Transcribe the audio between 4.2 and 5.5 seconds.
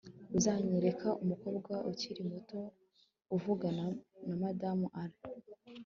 na Madamu Allen